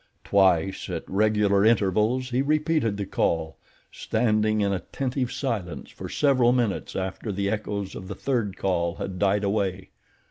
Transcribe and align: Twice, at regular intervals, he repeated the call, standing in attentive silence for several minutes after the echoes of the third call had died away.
Twice, 0.23 0.89
at 0.89 1.03
regular 1.07 1.63
intervals, 1.63 2.31
he 2.31 2.41
repeated 2.41 2.97
the 2.97 3.05
call, 3.05 3.57
standing 3.91 4.61
in 4.61 4.73
attentive 4.73 5.31
silence 5.31 5.91
for 5.91 6.09
several 6.09 6.51
minutes 6.51 6.95
after 6.95 7.31
the 7.31 7.51
echoes 7.51 7.93
of 7.93 8.07
the 8.07 8.15
third 8.15 8.57
call 8.57 8.95
had 8.95 9.19
died 9.19 9.43
away. 9.43 9.91